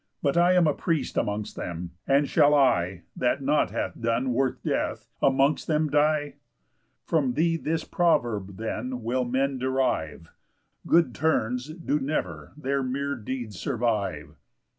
[0.23, 5.07] But I am priest amongst them, and shall I That nought have done worth death
[5.21, 6.37] amongst them die?
[7.05, 10.27] From thee this proverb then will men derive:
[10.87, 14.39] _Good turns do never their mere deeds survive."